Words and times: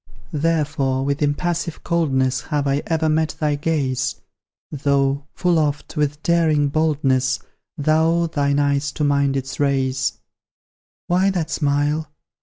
Therefore, 0.33 1.05
with 1.05 1.21
impassive 1.21 1.83
coldness 1.83 2.41
Have 2.45 2.65
I 2.65 2.81
ever 2.87 3.07
met 3.07 3.35
thy 3.39 3.53
gaze; 3.53 4.15
Though, 4.71 5.27
full 5.35 5.59
oft, 5.59 5.95
with 5.95 6.23
daring 6.23 6.69
boldness, 6.69 7.37
Thou 7.77 8.25
thine 8.25 8.57
eyes 8.57 8.91
to 8.93 9.03
mine 9.03 9.33
didst 9.33 9.59
raise. 9.59 10.13
Why 11.05 11.29
that 11.29 11.51
smile? 11.51 12.09